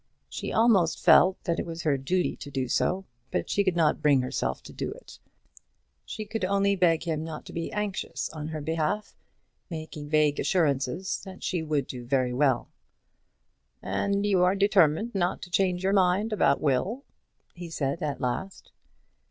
She 0.27 0.51
almost 0.51 0.99
felt 1.05 1.43
that 1.43 1.59
it 1.59 1.65
was 1.67 1.83
her 1.83 1.95
duty 1.95 2.35
to 2.37 2.49
do 2.49 2.67
so, 2.67 3.05
but 3.29 3.51
she 3.51 3.63
could 3.63 3.75
not 3.75 4.01
bring 4.01 4.23
herself 4.23 4.63
to 4.63 4.73
do 4.73 4.91
it. 4.91 5.19
She 6.05 6.25
could 6.25 6.43
only 6.43 6.75
beg 6.75 7.03
him 7.03 7.23
not 7.23 7.45
to 7.45 7.53
be 7.53 7.71
anxious 7.71 8.27
on 8.31 8.47
her 8.47 8.61
behalf, 8.61 9.13
making 9.69 10.09
vague 10.09 10.39
assurances 10.39 11.21
that 11.23 11.43
she 11.43 11.61
would 11.61 11.85
do 11.85 12.03
very 12.03 12.33
well. 12.33 12.67
"And 13.83 14.25
you 14.25 14.41
are 14.43 14.55
determined 14.55 15.13
not 15.13 15.43
to 15.43 15.51
change 15.51 15.83
your 15.83 15.93
mind 15.93 16.33
about 16.33 16.61
Will?" 16.61 17.03
he 17.53 17.69
said 17.69 18.01
at 18.01 18.19
last. 18.19 18.71